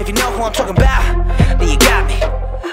If 0.00 0.08
you 0.08 0.14
know 0.14 0.30
who 0.32 0.42
I'm 0.42 0.52
talking 0.52 0.76
about, 0.76 1.26
then 1.58 1.68
you 1.68 1.78
got 1.78 2.06
me. 2.08 2.18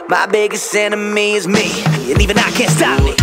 My 0.08 0.26
biggest 0.26 0.74
enemy 0.76 1.34
is 1.34 1.48
me, 1.48 1.70
and 2.10 2.20
even 2.20 2.38
I 2.38 2.50
can't 2.52 2.72
stop 2.72 3.00
me. 3.04 3.14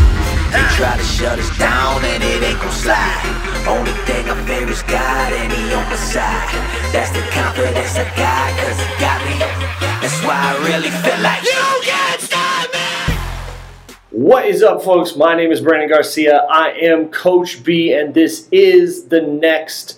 They 0.53 0.63
try 0.79 0.97
to 0.97 1.03
shut 1.03 1.39
us 1.39 1.59
down 1.59 2.05
and 2.05 2.23
it 2.23 2.43
ain't 2.43 2.61
gon' 2.61 2.73
slide. 2.73 3.21
Only 3.67 3.93
thing 4.07 4.31
I 4.31 4.35
fear 4.47 4.69
is 4.69 4.83
God 4.85 5.33
and 5.33 5.53
He 5.53 5.75
on 5.75 5.85
my 5.85 5.97
side. 5.97 6.49
That's 6.93 7.11
the 7.11 7.21
confidence 7.35 7.97
I 7.97 8.05
got, 8.17 8.57
cause 8.63 8.79
He 8.79 8.89
got 9.03 9.21
me. 9.27 9.37
That's 10.01 10.23
why 10.23 10.39
I 10.41 10.57
really 10.65 10.91
feel 10.91 11.21
like 11.21 11.43
you 11.43 11.83
can't 11.83 12.21
stop 12.21 12.73
me. 12.73 13.15
What 14.11 14.47
is 14.47 14.63
up, 14.63 14.83
folks? 14.83 15.17
My 15.17 15.35
name 15.35 15.51
is 15.51 15.61
Brandon 15.61 15.89
Garcia. 15.91 16.47
I 16.49 16.71
am 16.71 17.09
Coach 17.09 17.65
B, 17.65 17.93
and 17.93 18.15
this 18.15 18.49
is 18.53 19.09
the 19.09 19.21
next 19.21 19.98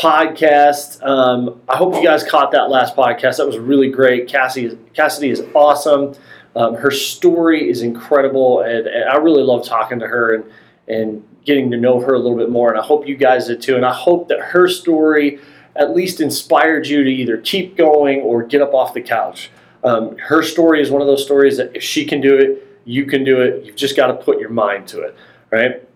podcast. 0.00 1.02
Um, 1.06 1.60
I 1.68 1.76
hope 1.76 1.94
you 1.94 2.02
guys 2.02 2.24
caught 2.24 2.52
that 2.52 2.70
last 2.70 2.96
podcast. 2.96 3.36
That 3.36 3.46
was 3.46 3.58
really 3.58 3.90
great. 3.90 4.28
Cassie, 4.28 4.78
Cassidy 4.94 5.30
is 5.30 5.42
awesome. 5.54 6.14
Um, 6.56 6.74
her 6.74 6.90
story 6.90 7.68
is 7.68 7.82
incredible, 7.82 8.62
and, 8.62 8.86
and, 8.86 9.08
I 9.08 9.16
really 9.16 9.42
love 9.42 9.64
talking 9.64 10.00
to 10.00 10.06
her 10.08 10.34
and, 10.34 10.44
and 10.88 11.24
getting 11.44 11.70
to 11.70 11.76
know 11.76 12.00
her 12.00 12.14
a 12.14 12.18
little 12.18 12.36
bit 12.36 12.50
more. 12.50 12.70
And 12.70 12.80
I 12.80 12.82
hope 12.82 13.06
you 13.06 13.16
guys 13.16 13.46
did 13.46 13.62
too. 13.62 13.76
And 13.76 13.84
I 13.84 13.92
hope 13.92 14.28
that 14.28 14.40
her 14.40 14.66
story 14.66 15.38
at 15.76 15.94
least 15.94 16.20
inspired 16.20 16.86
you 16.86 17.04
to 17.04 17.10
either 17.10 17.38
keep 17.38 17.76
going 17.76 18.20
or 18.20 18.42
get 18.42 18.62
up 18.62 18.74
off 18.74 18.94
the 18.94 19.00
couch. 19.00 19.50
Um, 19.84 20.16
her 20.18 20.42
story 20.42 20.82
is 20.82 20.90
one 20.90 21.00
of 21.00 21.06
those 21.06 21.24
stories 21.24 21.56
that 21.58 21.74
if 21.76 21.82
she 21.82 22.04
can 22.04 22.20
do 22.20 22.36
it, 22.36 22.66
you 22.84 23.06
can 23.06 23.22
do 23.22 23.40
it. 23.40 23.64
You've 23.64 23.76
just 23.76 23.96
got 23.96 24.08
to 24.08 24.14
put 24.14 24.40
your 24.40 24.50
mind 24.50 24.88
to 24.88 25.02
it, 25.02 25.16
right? 25.50 25.86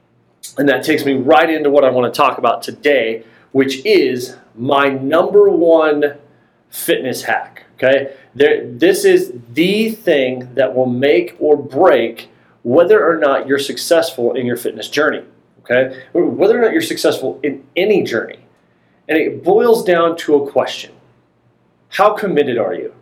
And 0.57 0.69
that 0.69 0.85
takes 0.85 1.05
me 1.05 1.15
right 1.15 1.51
into 1.51 1.71
what 1.71 1.85
I 1.85 1.91
want 1.91 2.13
to 2.13 2.17
talk 2.17 2.39
about 2.39 2.63
today, 2.63 3.25
which 3.55 3.87
is 3.87 4.37
my 4.57 4.89
number 4.89 5.49
one 5.49 6.19
fitness 6.71 7.23
hack. 7.23 7.63
Okay, 7.77 8.13
there, 8.35 8.69
this 8.69 9.05
is 9.05 9.33
the 9.53 9.93
thing 9.93 10.53
that 10.55 10.75
will 10.75 10.87
make 10.87 11.37
or 11.39 11.57
break 11.57 12.31
whether 12.65 13.09
or 13.09 13.17
not 13.17 13.47
you're 13.47 13.61
successful 13.61 14.33
in 14.33 14.45
your 14.45 14.57
fitness 14.57 14.89
journey. 14.89 15.23
Okay, 15.61 16.03
whether 16.13 16.59
or 16.59 16.63
not 16.63 16.73
you're 16.73 16.83
successful 16.83 17.39
in 17.45 17.65
any 17.77 18.03
journey, 18.03 18.41
and 19.09 19.17
it 19.17 19.45
boils 19.45 19.85
down 19.85 20.17
to 20.17 20.35
a 20.35 20.51
question: 20.51 20.93
How 21.91 22.13
committed 22.13 22.59
are 22.59 22.75
you? 22.75 22.93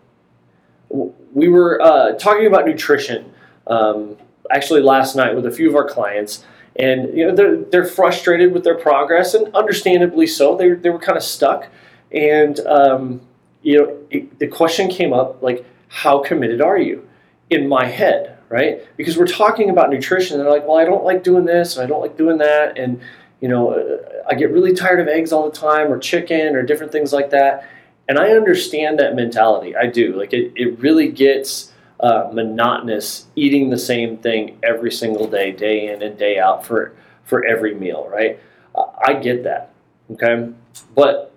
We 1.32 1.48
were 1.48 1.80
uh, 1.80 2.12
talking 2.18 2.46
about 2.46 2.66
nutrition 2.66 3.32
um, 3.68 4.18
actually 4.50 4.82
last 4.82 5.16
night 5.16 5.34
with 5.34 5.46
a 5.46 5.50
few 5.50 5.70
of 5.70 5.77
our 5.77 5.88
clients, 5.88 6.44
and 6.76 7.16
you 7.16 7.26
know 7.26 7.34
they're 7.34 7.56
they're 7.56 7.84
frustrated 7.84 8.52
with 8.52 8.64
their 8.64 8.76
progress, 8.76 9.34
and 9.34 9.54
understandably 9.54 10.26
so. 10.26 10.56
They 10.56 10.70
they 10.70 10.90
were 10.90 10.98
kind 10.98 11.18
of 11.18 11.24
stuck, 11.24 11.68
and 12.10 12.58
um, 12.60 13.20
you 13.62 13.78
know, 13.78 13.98
it, 14.10 14.38
the 14.38 14.48
question 14.48 14.88
came 14.88 15.12
up 15.12 15.42
like, 15.42 15.64
how 15.88 16.20
committed 16.20 16.60
are 16.60 16.78
you? 16.78 17.06
In 17.50 17.68
my 17.68 17.86
head, 17.86 18.38
right? 18.48 18.86
Because 18.96 19.16
we're 19.16 19.26
talking 19.26 19.70
about 19.70 19.90
nutrition, 19.90 20.36
and 20.38 20.44
they're 20.44 20.52
like, 20.52 20.66
well, 20.66 20.78
I 20.78 20.84
don't 20.84 21.04
like 21.04 21.22
doing 21.22 21.44
this, 21.44 21.76
and 21.76 21.84
I 21.84 21.88
don't 21.88 22.00
like 22.00 22.16
doing 22.16 22.38
that, 22.38 22.78
and 22.78 23.00
you 23.40 23.48
know, 23.48 23.72
uh, 23.72 24.22
I 24.28 24.34
get 24.34 24.50
really 24.52 24.72
tired 24.72 25.00
of 25.00 25.08
eggs 25.08 25.32
all 25.32 25.50
the 25.50 25.56
time, 25.56 25.92
or 25.92 25.98
chicken, 25.98 26.54
or 26.54 26.62
different 26.62 26.92
things 26.92 27.12
like 27.12 27.30
that. 27.30 27.68
And 28.08 28.18
I 28.18 28.30
understand 28.30 28.98
that 28.98 29.14
mentality. 29.14 29.76
I 29.76 29.86
do. 29.86 30.16
Like 30.16 30.32
it, 30.32 30.52
it 30.56 30.78
really 30.78 31.08
gets 31.08 31.71
uh, 32.03 32.28
monotonous 32.33 33.27
eating 33.36 33.70
the 33.70 33.78
same 33.78 34.17
thing 34.17 34.58
every 34.62 34.91
single 34.91 35.28
day, 35.28 35.53
day 35.53 35.92
in 35.92 36.03
and 36.03 36.19
day 36.19 36.39
out 36.39 36.67
for 36.67 36.95
for 37.25 37.45
every 37.47 37.75
meal, 37.75 38.08
right? 38.11 38.41
Uh, 38.75 38.86
I 39.06 39.14
get 39.14 39.45
that. 39.45 39.72
Okay, 40.11 40.53
but 40.95 41.33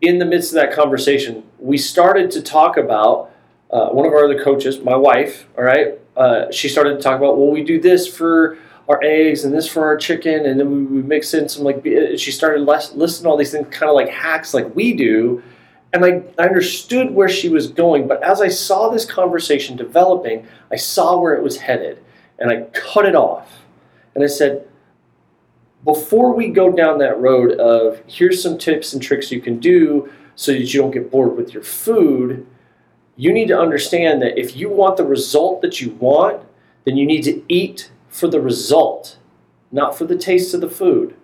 in 0.00 0.18
the 0.18 0.24
midst 0.24 0.50
of 0.52 0.54
that 0.54 0.72
conversation, 0.72 1.42
we 1.58 1.76
started 1.76 2.30
to 2.30 2.42
talk 2.42 2.76
about 2.76 3.30
uh, 3.70 3.88
one 3.88 4.06
of 4.06 4.12
our 4.12 4.24
other 4.24 4.42
coaches, 4.42 4.80
my 4.80 4.96
wife. 4.96 5.48
All 5.58 5.64
right, 5.64 5.98
uh, 6.16 6.50
she 6.52 6.68
started 6.68 6.96
to 6.96 7.02
talk 7.02 7.18
about, 7.18 7.36
well, 7.36 7.50
we 7.50 7.64
do 7.64 7.80
this 7.80 8.06
for 8.06 8.56
our 8.88 9.02
eggs 9.02 9.44
and 9.44 9.52
this 9.52 9.66
for 9.66 9.84
our 9.84 9.96
chicken, 9.96 10.46
and 10.46 10.60
then 10.60 10.94
we, 10.94 11.02
mix 11.02 11.34
in 11.34 11.48
some 11.48 11.64
like. 11.64 11.84
She 12.16 12.30
started 12.30 12.60
listing 12.60 13.26
all 13.26 13.36
these 13.36 13.50
things, 13.50 13.66
kind 13.70 13.90
of 13.90 13.96
like 13.96 14.10
hacks, 14.10 14.54
like 14.54 14.74
we 14.76 14.92
do. 14.92 15.42
And 15.94 16.04
I, 16.04 16.22
I 16.38 16.48
understood 16.48 17.14
where 17.14 17.28
she 17.28 17.48
was 17.48 17.68
going, 17.68 18.08
but 18.08 18.22
as 18.22 18.40
I 18.40 18.48
saw 18.48 18.88
this 18.88 19.04
conversation 19.04 19.76
developing, 19.76 20.46
I 20.72 20.76
saw 20.76 21.16
where 21.16 21.34
it 21.34 21.42
was 21.42 21.56
headed, 21.56 22.02
and 22.40 22.50
I 22.50 22.62
cut 22.72 23.06
it 23.06 23.14
off. 23.14 23.60
And 24.14 24.24
I 24.24 24.26
said, 24.26 24.66
before 25.84 26.34
we 26.34 26.48
go 26.48 26.72
down 26.72 26.98
that 26.98 27.20
road 27.20 27.52
of 27.60 28.02
here's 28.08 28.42
some 28.42 28.58
tips 28.58 28.92
and 28.92 29.00
tricks 29.00 29.30
you 29.30 29.40
can 29.40 29.60
do 29.60 30.10
so 30.34 30.50
that 30.50 30.60
you 30.60 30.80
don't 30.80 30.90
get 30.90 31.12
bored 31.12 31.36
with 31.36 31.54
your 31.54 31.62
food, 31.62 32.44
you 33.16 33.32
need 33.32 33.48
to 33.48 33.58
understand 33.58 34.20
that 34.22 34.36
if 34.36 34.56
you 34.56 34.68
want 34.68 34.96
the 34.96 35.04
result 35.04 35.62
that 35.62 35.80
you 35.80 35.90
want, 35.90 36.42
then 36.84 36.96
you 36.96 37.06
need 37.06 37.22
to 37.22 37.42
eat 37.48 37.92
for 38.08 38.26
the 38.26 38.40
result, 38.40 39.18
not 39.70 39.96
for 39.96 40.06
the 40.06 40.16
taste 40.16 40.54
of 40.54 40.60
the 40.60 40.68
food. 40.68 41.14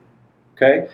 Okay? 0.54 0.88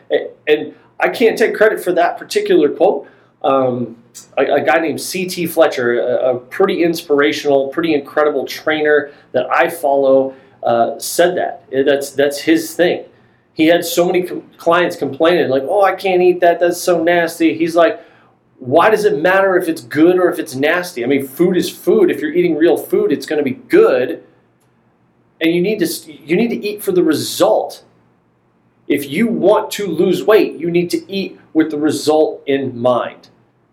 And 0.47 0.75
I 0.99 1.11
can't 1.11 1.37
take 1.37 1.55
credit 1.55 1.83
for 1.83 1.93
that 1.93 2.17
particular 2.17 2.71
quote. 2.71 3.07
Um, 3.43 4.03
a, 4.39 4.45
a, 4.45 4.65
guy 4.65 4.79
named 4.79 5.01
C.T. 5.01 5.47
Fletcher, 5.47 6.01
a, 6.01 6.35
a, 6.35 6.39
pretty 6.39 6.83
inspirational, 6.83 7.69
pretty 7.69 7.95
incredible 7.95 8.47
trainer 8.47 9.13
that 9.33 9.47
I 9.51 9.69
follow, 9.69 10.35
uh, 10.63 10.99
said 10.99 11.37
that. 11.37 11.65
That's, 11.71 12.11
that's 12.11 12.41
his 12.41 12.75
thing 12.75 13.05
he 13.57 13.67
had 13.69 13.87
so 13.87 14.05
many 14.05 14.23
com- 14.23 14.43
clients 14.59 14.97
complaining, 14.97 15.49
like, 15.49 15.63
oh, 15.63 15.83
I 15.83 15.95
can't 15.95 16.21
eat 16.21 16.41
that. 16.41 16.61
That's 16.61 16.81
so 16.81 17.03
nasty. 17.03 17.57
He's 17.57 17.75
like, 17.75 18.03
why 18.59 18.91
does 18.91 19.07
it 19.07 19.19
matter 19.19 19.57
if 19.57 19.67
it's 19.67 19.81
good 19.81 20.19
or 20.19 20.31
if 20.31 20.39
it's 20.39 20.55
nasty? 20.55 21.03
I 21.03 21.07
mean, 21.07 21.27
food 21.27 21.57
is 21.57 21.71
food. 21.71 22.11
If 22.11 22.21
you're 22.21 22.35
eating 22.35 22.57
real 22.57 22.77
food, 22.77 23.13
it's 23.13 23.25
going 23.25 23.39
to 23.39 23.43
be 23.43 23.55
good. 23.69 24.23
And 25.41 25.55
you 25.55 25.63
need 25.63 25.79
to 25.79 26.13
you 26.13 26.37
need 26.37 26.49
to 26.49 26.67
eat 26.67 26.83
for 26.83 26.93
the 26.93 27.03
result. 27.03 27.83
If 28.89 29.09
you 29.09 29.27
want 29.27 29.71
to 29.73 29.87
lose 29.87 30.23
weight, 30.23 30.57
you 30.57 30.71
need 30.71 30.91
to 30.91 31.11
eat 31.11 31.41
with 31.57 31.71
the 31.71 31.79
result 31.79 32.43
in 32.45 32.79
mind. 32.79 33.31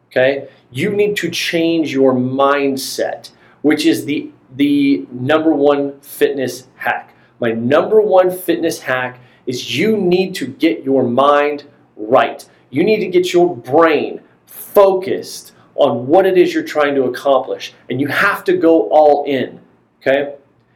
Okay? 0.07 0.47
You 0.71 0.89
need 0.91 1.17
to 1.17 1.29
change 1.29 1.91
your 1.91 2.13
mindset, 2.13 3.31
which 3.61 3.85
is 3.85 4.05
the 4.05 4.31
the 4.55 5.05
number 5.11 5.53
one 5.53 5.99
fitness 5.99 6.67
hack. 6.75 7.13
My 7.39 7.51
number 7.51 7.99
one 7.99 8.31
fitness 8.31 8.79
hack 8.83 9.19
is 9.45 9.77
you 9.77 9.97
need 9.97 10.33
to 10.35 10.47
get 10.47 10.83
your 10.83 11.03
mind 11.03 11.65
right. 11.97 12.47
You 12.69 12.83
need 12.85 12.99
to 12.99 13.07
get 13.07 13.33
your 13.33 13.53
brain 13.53 14.21
focused 14.45 15.51
on 15.75 16.07
what 16.07 16.25
it 16.25 16.37
is 16.37 16.53
you're 16.53 16.63
trying 16.63 16.95
to 16.95 17.03
accomplish. 17.03 17.73
And 17.89 17.99
you 17.99 18.07
have 18.07 18.45
to 18.45 18.55
go 18.55 18.87
all 18.89 19.25
in, 19.25 19.59
okay? 19.99 20.35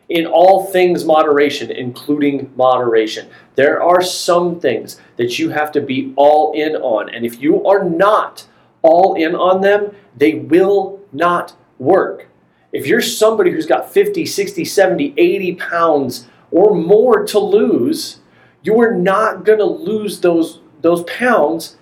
In 0.10 0.26
all 0.26 0.66
things 0.66 1.04
moderation, 1.04 1.70
including 1.70 2.52
moderation. 2.56 3.28
There 3.56 3.84
are 3.84 4.02
some 4.02 4.60
things 4.60 5.02
that 5.18 5.38
you 5.38 5.50
have 5.50 5.72
to 5.74 5.82
be 5.82 6.14
all 6.16 6.54
in 6.54 6.78
on. 6.78 7.14
And 7.14 7.26
if 7.26 7.42
you 7.42 7.66
are 7.66 7.84
not 7.84 8.48
all 8.82 9.16
in 9.16 9.36
on 9.36 9.62
them, 9.62 9.94
they 10.16 10.36
will 10.36 11.02
not 11.12 11.56
work. 11.78 12.30
If 12.72 12.88
you're 12.88 13.02
somebody 13.02 13.52
who's 13.52 13.66
got 13.66 13.92
50, 13.92 14.26
60, 14.26 14.64
70, 14.64 15.14
80 15.18 15.56
pounds 15.56 16.28
or 16.52 16.76
more 16.76 17.26
to 17.26 17.40
lose, 17.40 18.20
you 18.64 18.80
are 18.80 18.94
not 18.94 19.46
going 19.46 19.60
to 19.60 19.66
lose 19.66 20.22
those 20.22 20.60
those 20.82 21.04
pounds 21.04 21.78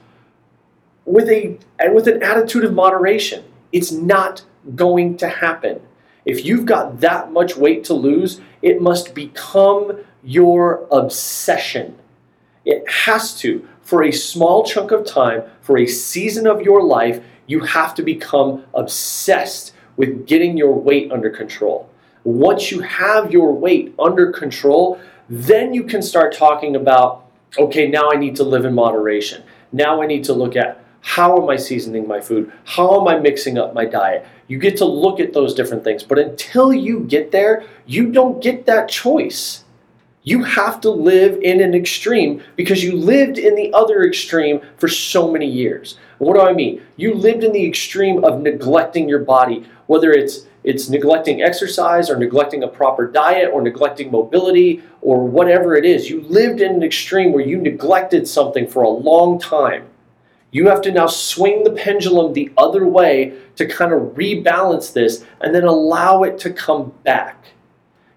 with 1.05 1.27
a 1.29 1.57
with 1.91 2.07
an 2.07 2.23
attitude 2.23 2.63
of 2.63 2.73
moderation. 2.73 3.43
It's 3.71 3.91
not 3.91 4.45
going 4.75 5.17
to 5.17 5.27
happen. 5.27 5.81
If 6.25 6.45
you've 6.45 6.65
got 6.65 6.99
that 7.01 7.31
much 7.31 7.55
weight 7.55 7.83
to 7.85 7.93
lose, 7.93 8.41
it 8.61 8.81
must 8.81 9.13
become 9.13 9.99
your 10.23 10.87
obsession. 10.91 11.97
It 12.65 12.89
has 12.89 13.37
to. 13.39 13.67
For 13.81 14.03
a 14.03 14.11
small 14.11 14.63
chunk 14.63 14.89
of 14.89 15.05
time, 15.05 15.43
for 15.61 15.77
a 15.77 15.85
season 15.85 16.47
of 16.47 16.61
your 16.63 16.81
life, 16.81 17.23
you 17.45 17.59
have 17.59 17.93
to 17.95 18.01
become 18.01 18.63
obsessed 18.73 19.73
with 19.95 20.25
getting 20.25 20.57
your 20.57 20.73
weight 20.73 21.11
under 21.11 21.29
control. 21.29 21.89
Once 22.23 22.71
you 22.71 22.79
have 22.79 23.31
your 23.31 23.53
weight 23.53 23.93
under 23.99 24.31
control, 24.31 24.99
then 25.29 25.73
you 25.73 25.83
can 25.83 26.01
start 26.01 26.33
talking 26.33 26.75
about, 26.75 27.25
okay, 27.59 27.87
now 27.87 28.09
I 28.11 28.15
need 28.15 28.35
to 28.37 28.43
live 28.43 28.65
in 28.65 28.73
moderation. 28.73 29.43
Now 29.71 30.01
I 30.01 30.07
need 30.07 30.23
to 30.23 30.33
look 30.33 30.55
at 30.55 30.83
how 31.01 31.39
am 31.39 31.47
I 31.49 31.55
seasoning 31.55 32.07
my 32.07 32.19
food? 32.19 32.51
How 32.63 32.99
am 32.99 33.07
I 33.07 33.19
mixing 33.19 33.59
up 33.59 33.75
my 33.75 33.85
diet? 33.85 34.25
You 34.47 34.59
get 34.59 34.77
to 34.77 34.85
look 34.85 35.19
at 35.19 35.33
those 35.33 35.53
different 35.53 35.83
things. 35.83 36.03
But 36.03 36.19
until 36.19 36.73
you 36.73 37.01
get 37.01 37.31
there, 37.31 37.63
you 37.85 38.11
don't 38.11 38.41
get 38.41 38.65
that 38.65 38.89
choice. 38.89 39.63
You 40.23 40.43
have 40.43 40.81
to 40.81 40.89
live 40.89 41.39
in 41.41 41.61
an 41.61 41.75
extreme 41.75 42.41
because 42.55 42.83
you 42.83 42.95
lived 42.95 43.37
in 43.37 43.55
the 43.55 43.71
other 43.73 44.03
extreme 44.03 44.59
for 44.77 44.87
so 44.87 45.31
many 45.31 45.45
years. 45.45 45.97
What 46.17 46.33
do 46.35 46.41
I 46.41 46.53
mean? 46.53 46.81
You 46.97 47.13
lived 47.13 47.43
in 47.43 47.51
the 47.51 47.65
extreme 47.65 48.23
of 48.23 48.41
neglecting 48.41 49.07
your 49.07 49.19
body, 49.19 49.67
whether 49.87 50.11
it's 50.11 50.47
it's 50.63 50.89
neglecting 50.89 51.43
exercise 51.43 52.09
or 52.09 52.17
neglecting 52.17 52.63
a 52.63 52.67
proper 52.67 53.05
diet 53.05 53.51
or 53.53 53.61
neglecting 53.61 54.09
mobility 54.09 54.81
or 55.01 55.23
whatever 55.23 55.75
it 55.75 55.85
is. 55.85 56.09
You 56.09 56.21
lived 56.21 56.59
in 56.59 56.73
an 56.73 56.81
extreme 56.81 57.31
where 57.33 57.45
you 57.45 57.57
neglected 57.57 58.27
something 58.27 58.67
for 58.67 58.81
a 58.81 58.89
long 58.89 59.39
time. 59.39 59.85
You 60.51 60.67
have 60.69 60.81
to 60.81 60.91
now 60.91 61.07
swing 61.07 61.63
the 61.63 61.71
pendulum 61.71 62.33
the 62.33 62.51
other 62.57 62.85
way 62.85 63.37
to 63.55 63.65
kind 63.65 63.91
of 63.91 64.15
rebalance 64.15 64.93
this 64.93 65.25
and 65.41 65.53
then 65.53 65.65
allow 65.65 66.23
it 66.23 66.39
to 66.39 66.49
come 66.51 66.93
back. 67.03 67.47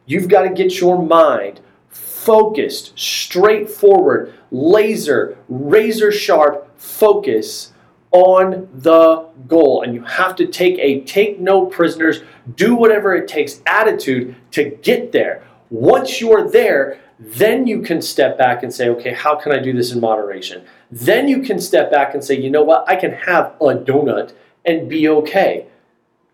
You've 0.07 0.29
got 0.29 0.43
to 0.43 0.51
get 0.51 0.81
your 0.81 1.03
mind 1.03 1.61
focused, 1.89 2.99
straightforward, 2.99 4.35
laser, 4.51 5.37
razor 5.49 6.13
sharp 6.13 6.79
focus 6.79 7.73
on 8.11 8.69
the 8.75 9.29
goal. 9.47 9.83
And 9.83 9.95
you 9.95 10.03
have 10.03 10.37
to 10.37 10.47
take 10.47 10.79
a 10.79 11.01
take 11.01 11.41
no 11.41 11.67
prisoners, 11.67 12.23
do 12.55 12.75
whatever 12.75 13.15
it 13.15 13.29
takes 13.29 13.61
attitude 13.67 14.35
to 14.53 14.71
get 14.83 15.13
there. 15.13 15.43
Once 15.71 16.21
you're 16.21 16.51
there, 16.51 17.01
then 17.19 17.67
you 17.67 17.83
can 17.83 18.01
step 18.01 18.39
back 18.39 18.63
and 18.63 18.73
say, 18.73 18.89
okay, 18.89 19.13
how 19.13 19.35
can 19.35 19.53
I 19.53 19.59
do 19.59 19.73
this 19.73 19.93
in 19.93 20.01
moderation? 20.01 20.65
Then 20.91 21.29
you 21.29 21.43
can 21.43 21.61
step 21.61 21.91
back 21.91 22.15
and 22.15 22.23
say, 22.23 22.39
you 22.39 22.51
know 22.51 22.63
what, 22.63 22.89
I 22.89 22.97
can 22.97 23.13
have 23.13 23.55
a 23.61 23.75
donut 23.75 24.33
and 24.65 24.89
be 24.89 25.09
okay. 25.09 25.67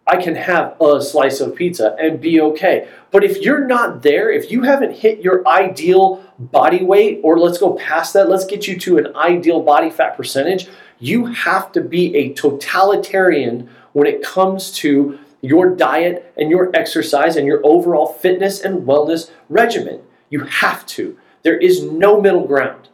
I 0.06 0.16
can 0.16 0.34
have 0.34 0.78
a 0.82 1.00
slice 1.00 1.40
of 1.40 1.54
pizza 1.54 1.96
and 1.98 2.20
be 2.20 2.38
okay. 2.38 2.88
But 3.10 3.24
if 3.24 3.40
you're 3.40 3.66
not 3.66 4.02
there, 4.02 4.30
if 4.30 4.50
you 4.50 4.62
haven't 4.62 4.96
hit 4.96 5.20
your 5.20 5.46
ideal 5.48 6.22
body 6.38 6.84
weight, 6.84 7.20
or 7.22 7.38
let's 7.38 7.56
go 7.56 7.72
past 7.74 8.12
that, 8.12 8.28
let's 8.28 8.44
get 8.44 8.68
you 8.68 8.78
to 8.80 8.98
an 8.98 9.16
ideal 9.16 9.62
body 9.62 9.88
fat 9.88 10.16
percentage, 10.16 10.68
you 10.98 11.26
have 11.26 11.72
to 11.72 11.80
be 11.80 12.14
a 12.14 12.34
totalitarian 12.34 13.70
when 13.92 14.06
it 14.06 14.22
comes 14.22 14.70
to 14.72 15.18
your 15.40 15.74
diet 15.74 16.32
and 16.36 16.50
your 16.50 16.70
exercise 16.74 17.36
and 17.36 17.46
your 17.46 17.64
overall 17.64 18.06
fitness 18.06 18.60
and 18.60 18.86
wellness 18.86 19.30
regimen. 19.48 20.00
You 20.34 20.40
have 20.40 20.84
to. 20.86 21.16
There 21.44 21.56
is 21.56 21.84
no 21.84 22.20
middle 22.20 22.44
ground. 22.44 22.88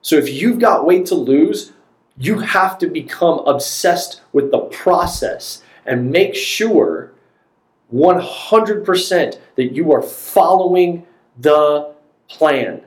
So 0.00 0.16
if 0.16 0.32
you've 0.32 0.58
got 0.58 0.86
weight 0.86 1.04
to 1.06 1.14
lose, 1.14 1.72
you 2.16 2.38
have 2.38 2.78
to 2.78 2.86
become 2.86 3.40
obsessed 3.40 4.22
with 4.32 4.50
the 4.50 4.60
process 4.60 5.62
and 5.84 6.10
make 6.10 6.34
sure 6.34 7.12
100% 7.92 9.38
that 9.56 9.74
you 9.74 9.92
are 9.92 10.00
following 10.00 11.06
the 11.38 11.92
plan. 12.28 12.80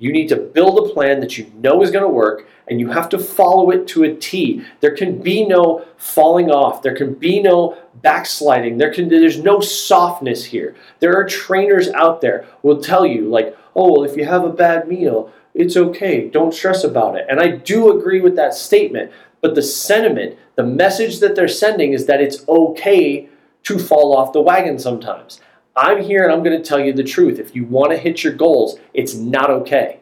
You 0.00 0.12
need 0.12 0.28
to 0.30 0.36
build 0.36 0.78
a 0.78 0.92
plan 0.92 1.20
that 1.20 1.36
you 1.36 1.52
know 1.56 1.82
is 1.82 1.90
going 1.90 2.02
to 2.02 2.08
work 2.08 2.48
and 2.66 2.80
you 2.80 2.88
have 2.88 3.10
to 3.10 3.18
follow 3.18 3.70
it 3.70 3.86
to 3.88 4.02
a 4.02 4.14
T. 4.14 4.64
There 4.80 4.96
can 4.96 5.20
be 5.20 5.44
no 5.44 5.84
falling 5.98 6.50
off. 6.50 6.82
There 6.82 6.96
can 6.96 7.12
be 7.12 7.42
no 7.42 7.76
backsliding. 8.00 8.78
There 8.78 8.92
can 8.92 9.10
there's 9.10 9.42
no 9.42 9.60
softness 9.60 10.46
here. 10.46 10.74
There 11.00 11.14
are 11.14 11.24
trainers 11.24 11.88
out 11.88 12.22
there 12.22 12.46
will 12.62 12.80
tell 12.80 13.04
you 13.04 13.28
like, 13.28 13.54
"Oh, 13.76 13.92
well 13.92 14.04
if 14.04 14.16
you 14.16 14.24
have 14.24 14.44
a 14.44 14.52
bad 14.52 14.88
meal, 14.88 15.30
it's 15.52 15.76
okay. 15.76 16.30
Don't 16.30 16.54
stress 16.54 16.82
about 16.82 17.16
it." 17.16 17.26
And 17.28 17.38
I 17.38 17.48
do 17.48 17.94
agree 17.94 18.22
with 18.22 18.36
that 18.36 18.54
statement, 18.54 19.12
but 19.42 19.54
the 19.54 19.62
sentiment, 19.62 20.38
the 20.54 20.64
message 20.64 21.20
that 21.20 21.34
they're 21.34 21.48
sending 21.48 21.92
is 21.92 22.06
that 22.06 22.22
it's 22.22 22.48
okay 22.48 23.28
to 23.64 23.78
fall 23.78 24.16
off 24.16 24.32
the 24.32 24.40
wagon 24.40 24.78
sometimes. 24.78 25.40
I'm 25.76 26.02
here 26.02 26.24
and 26.24 26.32
I'm 26.32 26.42
going 26.42 26.60
to 26.60 26.68
tell 26.68 26.80
you 26.80 26.92
the 26.92 27.04
truth. 27.04 27.38
If 27.38 27.54
you 27.54 27.64
want 27.64 27.92
to 27.92 27.98
hit 27.98 28.24
your 28.24 28.32
goals, 28.32 28.78
it's 28.92 29.14
not 29.14 29.50
okay. 29.50 30.00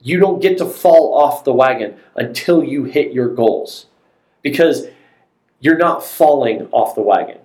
You 0.00 0.18
don't 0.18 0.42
get 0.42 0.58
to 0.58 0.66
fall 0.66 1.14
off 1.14 1.44
the 1.44 1.52
wagon 1.52 1.96
until 2.14 2.62
you 2.62 2.84
hit 2.84 3.12
your 3.12 3.28
goals 3.28 3.86
because 4.42 4.86
you're 5.60 5.78
not 5.78 6.04
falling 6.04 6.68
off 6.70 6.94
the 6.94 7.00
wagon, 7.00 7.38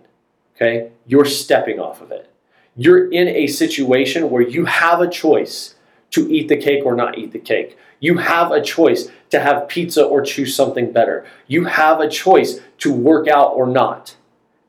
okay? 0.55 0.91
You're 1.07 1.25
stepping 1.25 1.79
off 1.79 2.01
of 2.01 2.11
it. 2.11 2.31
You're 2.75 3.11
in 3.11 3.27
a 3.27 3.47
situation 3.47 4.29
where 4.29 4.41
you 4.41 4.65
have 4.65 5.01
a 5.01 5.09
choice 5.09 5.75
to 6.11 6.29
eat 6.31 6.49
the 6.49 6.57
cake 6.57 6.85
or 6.85 6.95
not 6.95 7.17
eat 7.17 7.31
the 7.31 7.39
cake. 7.39 7.77
You 7.99 8.17
have 8.17 8.51
a 8.51 8.61
choice 8.61 9.09
to 9.29 9.39
have 9.39 9.67
pizza 9.67 10.03
or 10.03 10.21
choose 10.21 10.55
something 10.55 10.91
better. 10.91 11.25
You 11.47 11.65
have 11.65 11.99
a 11.99 12.09
choice 12.09 12.59
to 12.79 12.91
work 12.91 13.27
out 13.27 13.53
or 13.53 13.67
not. 13.67 14.17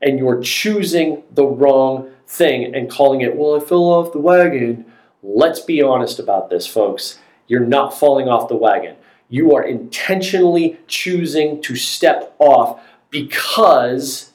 And 0.01 0.19
you're 0.19 0.41
choosing 0.41 1.23
the 1.31 1.45
wrong 1.45 2.12
thing 2.27 2.73
and 2.73 2.89
calling 2.89 3.21
it, 3.21 3.35
well, 3.35 3.55
I 3.55 3.59
fell 3.59 3.85
off 3.85 4.13
the 4.13 4.19
wagon. 4.19 4.85
Let's 5.21 5.59
be 5.59 5.81
honest 5.81 6.19
about 6.19 6.49
this, 6.49 6.67
folks. 6.67 7.19
You're 7.47 7.61
not 7.61 7.97
falling 7.97 8.27
off 8.27 8.49
the 8.49 8.55
wagon. 8.55 8.95
You 9.29 9.55
are 9.55 9.63
intentionally 9.63 10.79
choosing 10.87 11.61
to 11.61 11.75
step 11.75 12.35
off 12.39 12.81
because 13.09 14.31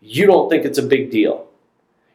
you 0.00 0.26
don't 0.26 0.48
think 0.50 0.64
it's 0.64 0.78
a 0.78 0.82
big 0.82 1.10
deal. 1.10 1.46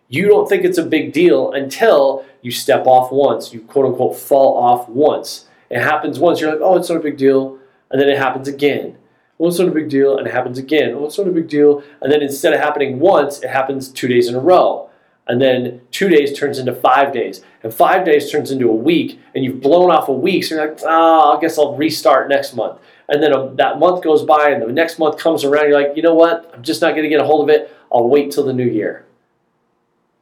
You 0.07 0.27
don't 0.27 0.47
think 0.47 0.65
it's 0.65 0.77
a 0.77 0.85
big 0.85 1.13
deal 1.13 1.51
until 1.51 2.25
you 2.41 2.51
step 2.51 2.85
off 2.85 3.11
once, 3.11 3.53
you 3.53 3.61
quote 3.61 3.85
unquote 3.85 4.17
fall 4.17 4.57
off 4.57 4.89
once. 4.89 5.45
It 5.69 5.81
happens 5.81 6.19
once, 6.19 6.41
you're 6.41 6.51
like, 6.51 6.61
oh, 6.61 6.77
it's 6.77 6.89
not 6.89 6.97
a 6.97 7.01
big 7.01 7.17
deal. 7.17 7.57
And 7.89 8.01
then 8.01 8.09
it 8.09 8.17
happens 8.17 8.47
again. 8.47 8.97
Well, 9.37 9.49
it's 9.49 9.57
not 9.57 9.69
a 9.69 9.71
big 9.71 9.89
deal. 9.89 10.17
And 10.17 10.27
it 10.27 10.33
happens 10.33 10.57
again. 10.57 10.93
Oh, 10.93 11.05
it's 11.05 11.17
not 11.17 11.27
a 11.27 11.31
big 11.31 11.47
deal. 11.47 11.81
And 12.01 12.11
then 12.11 12.21
instead 12.21 12.53
of 12.53 12.59
happening 12.59 12.99
once, 12.99 13.39
it 13.41 13.49
happens 13.49 13.89
two 13.89 14.07
days 14.07 14.27
in 14.27 14.35
a 14.35 14.39
row 14.39 14.90
and 15.31 15.41
then 15.41 15.79
two 15.91 16.09
days 16.09 16.37
turns 16.37 16.59
into 16.59 16.75
five 16.75 17.13
days, 17.13 17.41
and 17.63 17.73
five 17.73 18.03
days 18.03 18.29
turns 18.29 18.51
into 18.51 18.69
a 18.69 18.75
week, 18.75 19.17
and 19.33 19.45
you've 19.45 19.61
blown 19.61 19.89
off 19.89 20.09
a 20.09 20.13
week, 20.13 20.43
so 20.43 20.55
you're 20.55 20.67
like, 20.67 20.81
oh, 20.83 21.37
I 21.37 21.39
guess 21.39 21.57
I'll 21.57 21.73
restart 21.77 22.27
next 22.27 22.53
month. 22.53 22.81
And 23.07 23.23
then 23.23 23.31
a, 23.31 23.49
that 23.55 23.79
month 23.79 24.03
goes 24.03 24.23
by, 24.23 24.49
and 24.49 24.61
the 24.61 24.73
next 24.73 24.99
month 24.99 25.17
comes 25.17 25.45
around, 25.45 25.69
you're 25.69 25.81
like, 25.81 25.95
you 25.95 26.03
know 26.03 26.15
what? 26.15 26.51
I'm 26.53 26.61
just 26.61 26.81
not 26.81 26.91
going 26.91 27.03
to 27.03 27.07
get 27.09 27.21
a 27.21 27.23
hold 27.23 27.49
of 27.49 27.55
it. 27.55 27.73
I'll 27.89 28.09
wait 28.09 28.31
till 28.31 28.43
the 28.43 28.51
new 28.51 28.67
year. 28.67 29.05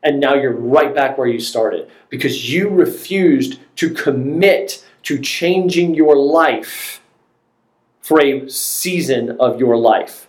And 0.03 0.19
now 0.19 0.35
you're 0.35 0.53
right 0.53 0.93
back 0.93 1.17
where 1.17 1.25
you 1.25 1.39
started 1.39 1.89
because 2.09 2.53
you 2.53 2.69
refused 2.69 3.59
to 3.77 3.89
commit 3.89 4.85
to 5.03 5.17
changing 5.17 5.95
your 5.95 6.15
life 6.15 7.01
for 7.99 8.21
a 8.21 8.47
season 8.47 9.37
of 9.39 9.59
your 9.59 9.75
life. 9.75 10.28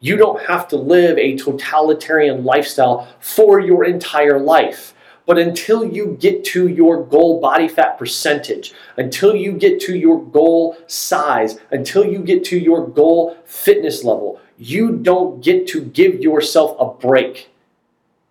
You 0.00 0.16
don't 0.16 0.42
have 0.46 0.66
to 0.68 0.76
live 0.76 1.18
a 1.18 1.36
totalitarian 1.36 2.42
lifestyle 2.42 3.06
for 3.20 3.60
your 3.60 3.84
entire 3.84 4.38
life. 4.38 4.94
But 5.26 5.38
until 5.38 5.84
you 5.84 6.16
get 6.18 6.42
to 6.46 6.66
your 6.66 7.04
goal 7.04 7.38
body 7.40 7.68
fat 7.68 7.98
percentage, 7.98 8.72
until 8.96 9.36
you 9.36 9.52
get 9.52 9.78
to 9.82 9.96
your 9.96 10.24
goal 10.24 10.76
size, 10.86 11.60
until 11.70 12.04
you 12.04 12.20
get 12.20 12.42
to 12.46 12.58
your 12.58 12.88
goal 12.88 13.36
fitness 13.44 14.02
level, 14.02 14.40
you 14.58 14.96
don't 14.96 15.42
get 15.42 15.68
to 15.68 15.82
give 15.82 16.20
yourself 16.20 16.74
a 16.80 16.86
break. 16.86 17.50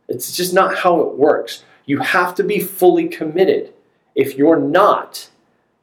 It's 0.08 0.36
just 0.36 0.54
not 0.54 0.80
how 0.80 1.00
it 1.02 1.16
works. 1.16 1.64
You 1.86 2.00
have 2.00 2.34
to 2.36 2.44
be 2.44 2.60
fully 2.60 3.08
committed. 3.08 3.74
If 4.16 4.36
you're 4.36 4.60
not, 4.60 5.30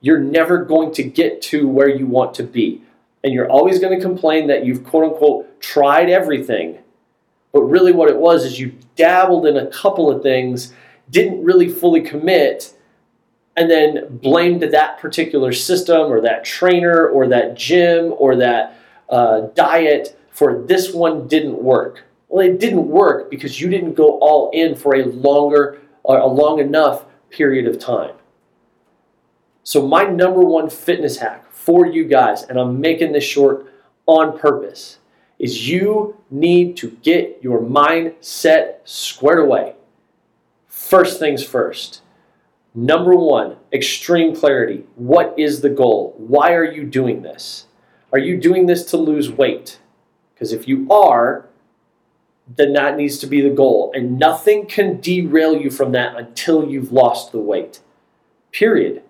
you're 0.00 0.20
never 0.20 0.64
going 0.64 0.92
to 0.94 1.02
get 1.04 1.40
to 1.42 1.66
where 1.68 1.88
you 1.88 2.06
want 2.06 2.34
to 2.34 2.42
be 2.42 2.82
and 3.26 3.34
you're 3.34 3.50
always 3.50 3.80
going 3.80 3.92
to 3.92 4.00
complain 4.00 4.46
that 4.46 4.64
you've 4.64 4.84
quote 4.84 5.02
unquote 5.02 5.60
tried 5.60 6.08
everything. 6.08 6.78
But 7.52 7.62
really, 7.62 7.90
what 7.90 8.08
it 8.08 8.16
was 8.16 8.44
is 8.44 8.60
you 8.60 8.72
dabbled 8.94 9.46
in 9.46 9.56
a 9.56 9.66
couple 9.66 10.08
of 10.08 10.22
things, 10.22 10.72
didn't 11.10 11.42
really 11.42 11.68
fully 11.68 12.02
commit, 12.02 12.72
and 13.56 13.68
then 13.68 14.18
blamed 14.18 14.62
that 14.62 14.98
particular 14.98 15.52
system 15.52 16.12
or 16.12 16.20
that 16.20 16.44
trainer 16.44 17.08
or 17.08 17.26
that 17.26 17.56
gym 17.56 18.14
or 18.16 18.36
that 18.36 18.78
uh, 19.10 19.40
diet 19.56 20.16
for 20.30 20.62
this 20.62 20.94
one 20.94 21.26
didn't 21.26 21.60
work. 21.60 22.04
Well, 22.28 22.46
it 22.46 22.60
didn't 22.60 22.86
work 22.86 23.28
because 23.28 23.60
you 23.60 23.68
didn't 23.68 23.94
go 23.94 24.18
all 24.20 24.50
in 24.50 24.76
for 24.76 24.94
a 24.94 25.04
longer, 25.04 25.80
or 26.04 26.18
a 26.18 26.26
long 26.26 26.60
enough 26.60 27.06
period 27.30 27.66
of 27.66 27.80
time. 27.80 28.14
So, 29.66 29.84
my 29.84 30.04
number 30.04 30.42
one 30.42 30.70
fitness 30.70 31.16
hack 31.16 31.50
for 31.50 31.86
you 31.86 32.04
guys, 32.04 32.44
and 32.44 32.56
I'm 32.56 32.80
making 32.80 33.10
this 33.10 33.24
short 33.24 33.66
on 34.06 34.38
purpose, 34.38 34.98
is 35.40 35.68
you 35.68 36.16
need 36.30 36.76
to 36.76 36.92
get 37.02 37.40
your 37.42 37.60
mindset 37.60 38.76
squared 38.84 39.40
away. 39.40 39.74
First 40.68 41.18
things 41.18 41.42
first. 41.42 42.02
Number 42.76 43.16
one, 43.16 43.56
extreme 43.72 44.36
clarity. 44.36 44.84
What 44.94 45.34
is 45.36 45.62
the 45.62 45.70
goal? 45.70 46.14
Why 46.16 46.54
are 46.54 46.72
you 46.72 46.84
doing 46.84 47.22
this? 47.22 47.66
Are 48.12 48.20
you 48.20 48.40
doing 48.40 48.66
this 48.66 48.84
to 48.92 48.96
lose 48.96 49.32
weight? 49.32 49.80
Because 50.32 50.52
if 50.52 50.68
you 50.68 50.86
are, 50.92 51.48
then 52.46 52.72
that 52.74 52.96
needs 52.96 53.18
to 53.18 53.26
be 53.26 53.40
the 53.40 53.50
goal. 53.50 53.90
And 53.96 54.16
nothing 54.16 54.66
can 54.66 55.00
derail 55.00 55.60
you 55.60 55.72
from 55.72 55.90
that 55.90 56.14
until 56.14 56.68
you've 56.68 56.92
lost 56.92 57.32
the 57.32 57.40
weight. 57.40 57.80
Period. 58.52 59.02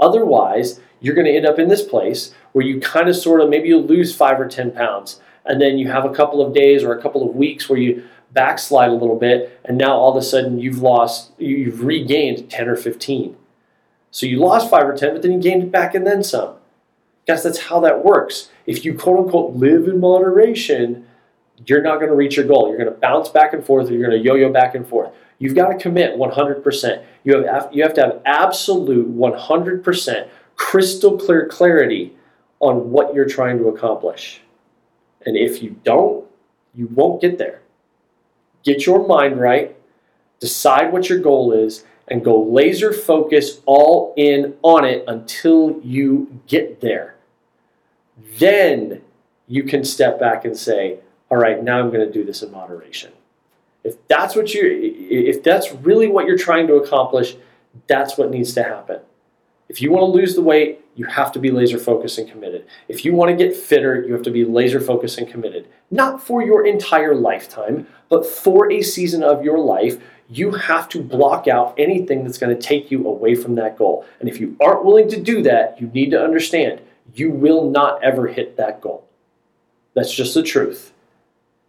Otherwise, 0.00 0.80
you're 1.00 1.14
going 1.14 1.26
to 1.26 1.34
end 1.34 1.46
up 1.46 1.58
in 1.58 1.68
this 1.68 1.82
place 1.82 2.34
where 2.52 2.64
you 2.64 2.80
kind 2.80 3.08
of 3.08 3.16
sort 3.16 3.40
of 3.40 3.48
maybe 3.48 3.68
you 3.68 3.78
lose 3.78 4.14
five 4.14 4.40
or 4.40 4.48
10 4.48 4.72
pounds. 4.72 5.20
And 5.44 5.60
then 5.60 5.78
you 5.78 5.90
have 5.90 6.04
a 6.04 6.12
couple 6.12 6.44
of 6.44 6.52
days 6.52 6.82
or 6.82 6.92
a 6.92 7.02
couple 7.02 7.28
of 7.28 7.34
weeks 7.34 7.68
where 7.68 7.78
you 7.78 8.04
backslide 8.32 8.90
a 8.90 8.94
little 8.94 9.18
bit. 9.18 9.58
And 9.64 9.78
now 9.78 9.96
all 9.96 10.10
of 10.10 10.16
a 10.16 10.22
sudden 10.22 10.58
you've 10.58 10.82
lost, 10.82 11.32
you've 11.38 11.84
regained 11.84 12.50
10 12.50 12.68
or 12.68 12.76
15. 12.76 13.36
So 14.10 14.26
you 14.26 14.38
lost 14.38 14.70
five 14.70 14.86
or 14.86 14.96
10, 14.96 15.12
but 15.12 15.22
then 15.22 15.32
you 15.32 15.40
gained 15.40 15.62
it 15.62 15.72
back 15.72 15.94
and 15.94 16.06
then 16.06 16.22
some. 16.22 16.54
Guys, 17.26 17.42
that's 17.42 17.58
how 17.58 17.80
that 17.80 18.04
works. 18.04 18.50
If 18.66 18.84
you 18.84 18.94
quote 18.94 19.18
unquote 19.18 19.54
live 19.54 19.86
in 19.86 20.00
moderation, 20.00 21.06
you're 21.66 21.82
not 21.82 21.96
going 21.96 22.08
to 22.08 22.14
reach 22.14 22.36
your 22.36 22.46
goal. 22.46 22.68
You're 22.68 22.78
going 22.78 22.92
to 22.92 23.00
bounce 23.00 23.28
back 23.28 23.52
and 23.52 23.64
forth, 23.64 23.90
or 23.90 23.92
you're 23.92 24.08
going 24.08 24.18
to 24.18 24.24
yo 24.24 24.34
yo 24.34 24.50
back 24.50 24.74
and 24.74 24.86
forth. 24.86 25.12
You've 25.38 25.54
got 25.54 25.68
to 25.68 25.78
commit 25.78 26.16
100%. 26.16 27.04
You 27.24 27.44
have, 27.44 27.68
you 27.72 27.82
have 27.82 27.94
to 27.94 28.02
have 28.02 28.22
absolute 28.24 29.14
100% 29.16 30.28
crystal 30.56 31.16
clear 31.16 31.46
clarity 31.46 32.16
on 32.60 32.90
what 32.90 33.14
you're 33.14 33.28
trying 33.28 33.58
to 33.58 33.68
accomplish. 33.68 34.40
And 35.24 35.36
if 35.36 35.62
you 35.62 35.76
don't, 35.84 36.26
you 36.74 36.88
won't 36.88 37.20
get 37.20 37.38
there. 37.38 37.62
Get 38.64 38.86
your 38.86 39.06
mind 39.06 39.40
right, 39.40 39.76
decide 40.40 40.92
what 40.92 41.08
your 41.08 41.20
goal 41.20 41.52
is, 41.52 41.84
and 42.08 42.24
go 42.24 42.42
laser 42.42 42.92
focus 42.92 43.60
all 43.66 44.14
in 44.16 44.54
on 44.62 44.84
it 44.84 45.04
until 45.06 45.80
you 45.84 46.40
get 46.46 46.80
there. 46.80 47.14
Then 48.38 49.02
you 49.46 49.62
can 49.62 49.84
step 49.84 50.18
back 50.18 50.44
and 50.44 50.56
say, 50.56 50.98
all 51.30 51.38
right, 51.38 51.62
now 51.62 51.78
I'm 51.78 51.90
going 51.90 52.06
to 52.06 52.12
do 52.12 52.24
this 52.24 52.42
in 52.42 52.50
moderation. 52.50 53.12
If 53.84 53.96
that's 54.08 54.34
what 54.34 54.52
you 54.54 54.62
if 55.10 55.42
that's 55.42 55.72
really 55.72 56.08
what 56.08 56.26
you're 56.26 56.38
trying 56.38 56.66
to 56.66 56.74
accomplish, 56.74 57.36
that's 57.86 58.18
what 58.18 58.30
needs 58.30 58.52
to 58.54 58.62
happen. 58.62 59.00
If 59.68 59.82
you 59.82 59.92
want 59.92 60.02
to 60.02 60.18
lose 60.18 60.34
the 60.34 60.42
weight, 60.42 60.84
you 60.94 61.04
have 61.04 61.30
to 61.32 61.38
be 61.38 61.50
laser 61.50 61.78
focused 61.78 62.18
and 62.18 62.28
committed. 62.28 62.66
If 62.88 63.04
you 63.04 63.14
want 63.14 63.30
to 63.30 63.36
get 63.36 63.54
fitter, 63.54 64.02
you 64.02 64.14
have 64.14 64.22
to 64.22 64.30
be 64.30 64.44
laser 64.44 64.80
focused 64.80 65.18
and 65.18 65.28
committed. 65.28 65.68
Not 65.90 66.22
for 66.22 66.42
your 66.42 66.66
entire 66.66 67.14
lifetime, 67.14 67.86
but 68.08 68.26
for 68.26 68.72
a 68.72 68.82
season 68.82 69.22
of 69.22 69.44
your 69.44 69.58
life, 69.58 69.98
you 70.28 70.52
have 70.52 70.88
to 70.90 71.02
block 71.02 71.46
out 71.46 71.74
anything 71.78 72.24
that's 72.24 72.38
going 72.38 72.54
to 72.54 72.60
take 72.60 72.90
you 72.90 73.06
away 73.06 73.34
from 73.34 73.54
that 73.56 73.78
goal. 73.78 74.04
And 74.20 74.28
if 74.28 74.40
you 74.40 74.56
aren't 74.60 74.84
willing 74.84 75.08
to 75.10 75.20
do 75.20 75.42
that, 75.42 75.80
you 75.80 75.86
need 75.88 76.10
to 76.10 76.22
understand 76.22 76.80
you 77.14 77.30
will 77.30 77.70
not 77.70 78.02
ever 78.02 78.26
hit 78.26 78.56
that 78.56 78.80
goal. 78.80 79.06
That's 79.94 80.12
just 80.12 80.34
the 80.34 80.42
truth. 80.42 80.92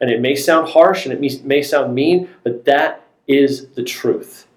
And 0.01 0.09
it 0.09 0.21
may 0.21 0.35
sound 0.35 0.69
harsh 0.69 1.05
and 1.05 1.13
it 1.13 1.45
may 1.45 1.61
sound 1.61 1.93
mean, 1.93 2.29
but 2.43 2.65
that 2.65 3.05
is 3.27 3.67
the 3.69 3.83
truth. 3.83 4.47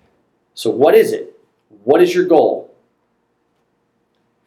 So, 0.55 0.71
what 0.71 0.95
is 0.95 1.13
it? 1.13 1.39
What 1.85 2.03
is 2.03 2.15
your 2.15 2.25
goal? 2.25 2.75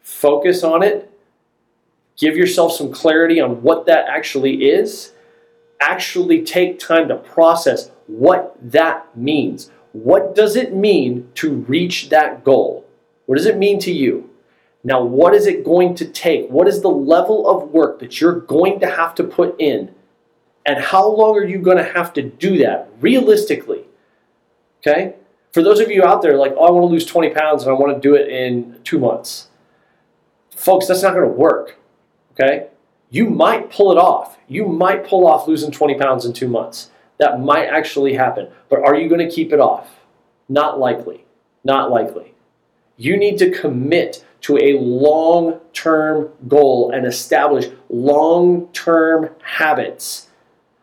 Focus 0.00 0.62
on 0.62 0.82
it. 0.82 1.10
Give 2.16 2.36
yourself 2.36 2.72
some 2.72 2.92
clarity 2.92 3.40
on 3.40 3.62
what 3.62 3.86
that 3.86 4.06
actually 4.08 4.68
is. 4.68 5.12
Actually, 5.80 6.42
take 6.42 6.78
time 6.78 7.08
to 7.08 7.16
process 7.16 7.90
what 8.06 8.56
that 8.62 9.14
means. 9.16 9.70
What 9.92 10.34
does 10.34 10.56
it 10.56 10.74
mean 10.74 11.28
to 11.34 11.52
reach 11.52 12.08
that 12.08 12.44
goal? 12.44 12.86
What 13.26 13.36
does 13.36 13.46
it 13.46 13.58
mean 13.58 13.78
to 13.80 13.92
you? 13.92 14.30
Now, 14.84 15.02
what 15.02 15.34
is 15.34 15.46
it 15.46 15.64
going 15.64 15.94
to 15.96 16.04
take? 16.06 16.48
What 16.48 16.68
is 16.68 16.80
the 16.80 16.88
level 16.88 17.48
of 17.48 17.70
work 17.70 17.98
that 17.98 18.20
you're 18.20 18.40
going 18.40 18.80
to 18.80 18.86
have 18.86 19.14
to 19.16 19.24
put 19.24 19.60
in 19.60 19.94
and 20.66 20.78
how 20.78 21.08
long 21.08 21.36
are 21.36 21.44
you 21.44 21.58
going 21.58 21.76
to 21.76 21.84
have 21.84 22.12
to 22.14 22.22
do 22.22 22.58
that 22.58 22.90
realistically? 23.00 23.84
Okay? 24.80 25.14
For 25.52 25.62
those 25.62 25.80
of 25.80 25.90
you 25.90 26.04
out 26.04 26.22
there, 26.22 26.36
like, 26.36 26.54
oh, 26.58 26.64
I 26.64 26.70
want 26.70 26.82
to 26.82 26.88
lose 26.88 27.06
20 27.06 27.30
pounds 27.30 27.62
and 27.62 27.70
I 27.70 27.74
want 27.74 27.94
to 27.94 28.00
do 28.00 28.14
it 28.14 28.28
in 28.28 28.78
two 28.82 28.98
months. 28.98 29.48
Folks, 30.50 30.88
that's 30.88 31.02
not 31.02 31.14
going 31.14 31.26
to 31.26 31.32
work. 31.32 31.78
Okay? 32.32 32.66
You 33.10 33.30
might 33.30 33.70
pull 33.70 33.92
it 33.92 33.98
off. 33.98 34.36
You 34.48 34.66
might 34.66 35.06
pull 35.06 35.26
off 35.26 35.46
losing 35.46 35.70
20 35.70 35.94
pounds 35.94 36.24
in 36.24 36.32
two 36.32 36.48
months. 36.48 36.90
That 37.18 37.40
might 37.40 37.66
actually 37.66 38.14
happen. 38.14 38.48
But 38.68 38.80
are 38.80 38.96
you 38.96 39.08
going 39.08 39.26
to 39.26 39.34
keep 39.34 39.52
it 39.52 39.60
off? 39.60 39.88
Not 40.48 40.78
likely. 40.78 41.24
Not 41.64 41.90
likely. 41.90 42.34
You 42.96 43.16
need 43.16 43.38
to 43.38 43.50
commit 43.50 44.24
to 44.42 44.58
a 44.58 44.78
long 44.78 45.60
term 45.72 46.30
goal 46.48 46.90
and 46.90 47.06
establish 47.06 47.66
long 47.88 48.68
term 48.72 49.30
habits 49.42 50.28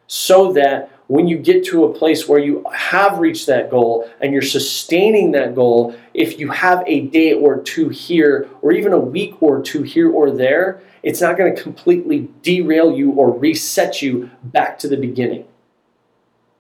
so 0.07 0.53
that 0.53 0.89
when 1.07 1.27
you 1.27 1.38
get 1.38 1.65
to 1.65 1.86
a 1.86 1.93
place 1.93 2.27
where 2.27 2.39
you 2.39 2.65
have 2.74 3.19
reached 3.19 3.48
that 3.48 3.69
goal 3.69 4.10
and 4.22 4.31
you're 4.33 4.41
sustaining 4.41 5.31
that 5.31 5.53
goal, 5.53 5.95
if 6.13 6.39
you 6.39 6.50
have 6.50 6.83
a 6.88 7.01
day 7.01 7.33
or 7.33 7.62
two 7.62 7.89
here, 7.89 8.50
or 8.62 8.72
even 8.72 8.93
a 8.93 9.00
week 9.00 9.41
or 9.41 9.62
two 9.62 9.83
here 9.83 10.12
or 10.12 10.31
there, 10.31 10.81
it's 11.03 11.22
not 11.22 11.38
going 11.38 11.53
to 11.53 11.62
completely 11.62 12.29
derail 12.41 12.95
you 12.95 13.12
or 13.12 13.38
reset 13.38 14.01
you 14.01 14.29
back 14.43 14.79
to 14.79 14.88
the 14.88 14.98
beginning. 14.98 15.45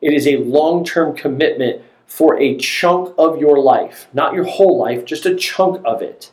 It 0.01 0.13
is 0.13 0.27
a 0.27 0.37
long 0.37 0.83
term 0.83 1.15
commitment 1.15 1.81
for 2.05 2.37
a 2.39 2.57
chunk 2.57 3.15
of 3.17 3.39
your 3.39 3.57
life, 3.57 4.07
not 4.13 4.33
your 4.33 4.43
whole 4.43 4.77
life, 4.77 5.05
just 5.05 5.25
a 5.25 5.35
chunk 5.35 5.81
of 5.85 6.01
it. 6.01 6.31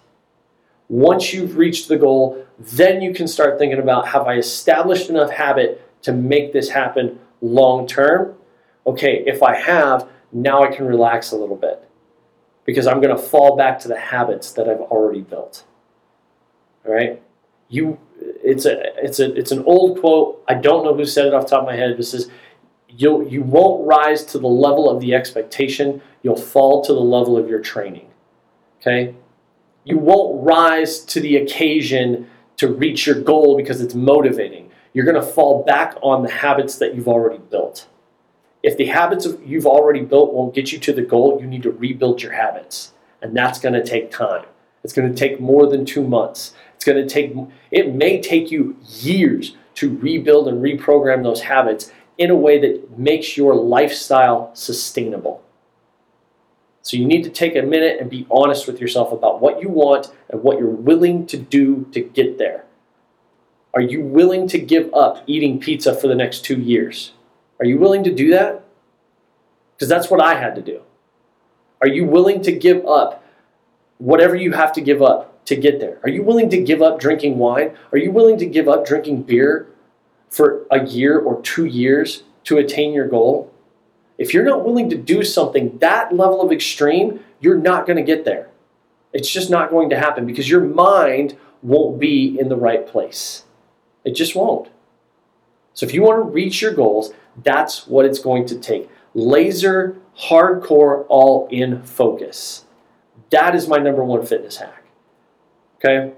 Once 0.88 1.32
you've 1.32 1.56
reached 1.56 1.86
the 1.86 1.96
goal, 1.96 2.44
then 2.58 3.00
you 3.00 3.14
can 3.14 3.28
start 3.28 3.58
thinking 3.58 3.78
about 3.78 4.08
have 4.08 4.26
I 4.26 4.34
established 4.34 5.08
enough 5.08 5.30
habit 5.30 5.88
to 6.02 6.12
make 6.12 6.52
this 6.52 6.71
happen 6.71 7.19
long 7.40 7.87
term? 7.87 8.35
Okay, 8.87 9.23
if 9.26 9.42
I 9.42 9.57
have, 9.57 10.09
now 10.33 10.62
I 10.62 10.75
can 10.75 10.87
relax 10.87 11.33
a 11.33 11.37
little 11.37 11.57
bit 11.57 11.88
because 12.64 12.87
I'm 12.87 13.00
going 13.00 13.16
to 13.16 13.23
fall 13.23 13.57
back 13.57 13.78
to 13.80 13.88
the 13.88 13.99
habits 13.99 14.52
that 14.52 14.69
I've 14.69 14.80
already 14.80 15.23
built. 15.23 15.64
All 16.87 16.92
right? 16.95 17.23
You 17.69 17.99
it's 18.21 18.66
a 18.66 18.83
it's 19.04 19.21
a 19.21 19.33
it's 19.35 19.52
an 19.52 19.64
old 19.64 20.00
quote. 20.00 20.42
I 20.49 20.54
don't 20.54 20.85
know 20.85 20.95
who 20.95 21.04
said 21.04 21.26
it 21.26 21.35
off 21.35 21.45
the 21.45 21.50
top 21.50 21.61
of 21.61 21.66
my 21.66 21.76
head. 21.76 21.90
It 21.90 22.02
says 22.02 22.30
you 22.88 23.26
you 23.28 23.42
won't 23.42 23.87
rise 23.87 24.25
to 24.26 24.38
the 24.38 24.49
level 24.49 24.90
of 24.90 25.00
the 25.00 25.14
expectation, 25.14 26.02
you'll 26.23 26.37
fall 26.37 26.83
to 26.85 26.92
the 26.92 27.00
level 27.00 27.37
of 27.37 27.49
your 27.49 27.61
training. 27.61 28.09
Okay? 28.80 29.14
You 29.85 29.99
won't 29.99 30.45
rise 30.45 31.00
to 31.00 31.21
the 31.21 31.37
occasion 31.37 32.28
to 32.57 32.69
reach 32.69 33.07
your 33.07 33.21
goal 33.21 33.57
because 33.57 33.80
it's 33.80 33.95
motivating 33.95 34.69
you're 34.92 35.04
going 35.04 35.20
to 35.20 35.23
fall 35.23 35.64
back 35.64 35.97
on 36.02 36.23
the 36.23 36.30
habits 36.30 36.78
that 36.78 36.94
you've 36.94 37.09
already 37.09 37.38
built. 37.38 37.88
If 38.62 38.76
the 38.76 38.87
habits 38.87 39.26
you've 39.44 39.66
already 39.66 40.02
built 40.02 40.32
won't 40.32 40.54
get 40.54 40.73
you 40.73 40.78
to 40.80 40.92
the 40.92 41.02
goal, 41.02 41.38
you 41.40 41.47
need 41.47 41.62
to 41.62 41.70
rebuild 41.70 42.23
your 42.23 42.32
habits. 42.32 42.92
And 43.23 43.37
that's 43.37 43.59
going 43.59 43.75
to 43.75 43.85
take 43.85 44.11
time. 44.11 44.44
It's 44.82 44.92
going 44.92 45.12
to 45.12 45.18
take 45.18 45.40
more 45.40 45.66
than 45.66 45.85
two 45.85 46.02
months. 46.02 46.54
It's 46.75 46.85
going 46.85 47.06
to 47.06 47.12
take, 47.12 47.35
it 47.70 47.94
may 47.94 48.20
take 48.20 48.50
you 48.50 48.76
years 48.82 49.56
to 49.76 49.97
rebuild 49.99 50.49
and 50.49 50.62
reprogram 50.62 51.23
those 51.23 51.42
habits 51.42 51.92
in 52.18 52.30
a 52.30 52.37
way 52.37 52.59
that 52.61 52.99
makes 52.99 53.37
your 53.37 53.54
lifestyle 53.54 54.50
sustainable. 54.54 55.42
So 56.82 56.97
you 56.97 57.06
need 57.06 57.25
to 57.25 57.30
take 57.30 57.56
a 57.56 57.62
minute 57.62 58.00
and 58.00 58.11
be 58.11 58.26
honest 58.30 58.66
with 58.66 58.80
yourself 58.80 59.12
about 59.12 59.40
what 59.40 59.61
you 59.61 59.68
want 59.68 60.09
and 60.28 60.42
what 60.42 60.59
you're 60.59 60.68
willing 60.68 61.26
to 61.26 61.37
do 61.37 61.87
to 61.92 62.00
get 62.00 62.38
there. 62.38 62.64
Are 63.72 63.80
you 63.80 64.02
willing 64.02 64.48
to 64.48 64.58
give 64.58 64.92
up 64.92 65.22
eating 65.26 65.60
pizza 65.60 65.94
for 65.94 66.08
the 66.08 66.14
next 66.14 66.44
two 66.44 66.56
years? 66.56 67.12
Are 67.60 67.66
you 67.66 67.78
willing 67.78 68.02
to 68.04 68.14
do 68.14 68.30
that? 68.30 68.64
Because 69.76 69.88
that's 69.88 70.10
what 70.10 70.20
I 70.20 70.34
had 70.34 70.54
to 70.56 70.62
do. 70.62 70.82
Are 71.80 71.88
you 71.88 72.04
willing 72.04 72.42
to 72.42 72.52
give 72.52 72.84
up 72.84 73.24
whatever 73.98 74.34
you 74.34 74.52
have 74.52 74.72
to 74.72 74.80
give 74.80 75.02
up 75.02 75.44
to 75.44 75.54
get 75.54 75.78
there? 75.78 76.00
Are 76.02 76.08
you 76.08 76.22
willing 76.22 76.50
to 76.50 76.60
give 76.60 76.82
up 76.82 76.98
drinking 76.98 77.38
wine? 77.38 77.76
Are 77.92 77.98
you 77.98 78.10
willing 78.10 78.38
to 78.38 78.46
give 78.46 78.68
up 78.68 78.84
drinking 78.84 79.22
beer 79.22 79.68
for 80.28 80.66
a 80.70 80.84
year 80.84 81.18
or 81.18 81.40
two 81.42 81.64
years 81.64 82.24
to 82.44 82.58
attain 82.58 82.92
your 82.92 83.08
goal? 83.08 83.52
If 84.18 84.34
you're 84.34 84.44
not 84.44 84.64
willing 84.64 84.90
to 84.90 84.96
do 84.96 85.22
something 85.22 85.78
that 85.78 86.14
level 86.14 86.42
of 86.42 86.52
extreme, 86.52 87.20
you're 87.40 87.56
not 87.56 87.86
going 87.86 87.96
to 87.96 88.02
get 88.02 88.24
there. 88.24 88.50
It's 89.12 89.30
just 89.30 89.48
not 89.48 89.70
going 89.70 89.90
to 89.90 89.98
happen 89.98 90.26
because 90.26 90.50
your 90.50 90.60
mind 90.60 91.36
won't 91.62 91.98
be 91.98 92.38
in 92.38 92.48
the 92.48 92.56
right 92.56 92.86
place. 92.86 93.44
It 94.04 94.14
just 94.14 94.35
won't. 94.35 94.69
So 95.75 95.87
if 95.87 95.95
you 95.95 96.02
want 96.02 96.19
to 96.19 96.30
reach 96.30 96.61
your 96.61 96.73
goals, 96.73 97.12
that's 97.42 97.87
what 97.87 98.04
it's 98.04 98.19
going 98.19 98.47
to 98.47 98.59
take. 98.59 98.88
Laser, 99.14 99.97
hardcore, 100.28 101.04
all 101.09 101.49
in 101.50 101.83
focus. 101.83 102.64
That 103.30 103.54
is 103.54 103.69
my 103.69 103.78
number 103.78 104.04
one 104.04 104.25
fitness 104.25 104.57
hack. 104.57 104.85
Okay? 105.76 106.12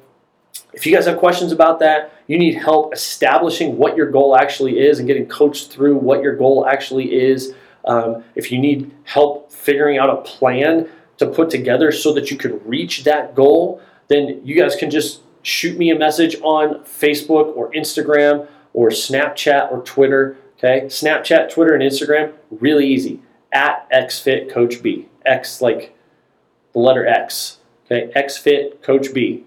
If 0.72 0.86
you 0.86 0.94
guys 0.94 1.06
have 1.06 1.18
questions 1.18 1.52
about 1.52 1.78
that, 1.80 2.12
you 2.26 2.38
need 2.38 2.54
help 2.54 2.94
establishing 2.94 3.76
what 3.76 3.96
your 3.96 4.10
goal 4.10 4.36
actually 4.36 4.78
is 4.78 4.98
and 4.98 5.06
getting 5.06 5.26
coached 5.26 5.70
through 5.70 5.96
what 5.96 6.22
your 6.22 6.36
goal 6.36 6.66
actually 6.66 7.14
is. 7.14 7.54
Um, 7.84 8.24
if 8.34 8.50
you 8.50 8.58
need 8.58 8.90
help 9.04 9.50
figuring 9.52 9.98
out 9.98 10.10
a 10.10 10.16
plan 10.22 10.88
to 11.18 11.26
put 11.26 11.50
together 11.50 11.92
so 11.92 12.12
that 12.14 12.30
you 12.30 12.36
can 12.36 12.60
reach 12.64 13.04
that 13.04 13.34
goal, 13.34 13.82
then 14.08 14.40
you 14.44 14.60
guys 14.60 14.76
can 14.76 14.90
just 14.90 15.20
shoot 15.42 15.78
me 15.78 15.90
a 15.90 15.98
message 15.98 16.36
on 16.42 16.80
Facebook 16.84 17.56
or 17.56 17.70
Instagram 17.72 18.48
or 18.72 18.88
Snapchat 18.88 19.70
or 19.70 19.82
Twitter. 19.82 20.36
Okay, 20.58 20.86
Snapchat, 20.86 21.50
Twitter, 21.50 21.74
and 21.74 21.82
Instagram, 21.82 22.32
really 22.50 22.86
easy. 22.86 23.20
At 23.52 23.90
XFitCoachB. 23.90 25.06
X 25.26 25.60
like 25.60 25.96
the 26.72 26.78
letter 26.78 27.06
X. 27.06 27.58
Okay, 27.86 28.10
XFitCoachB. 28.14 29.42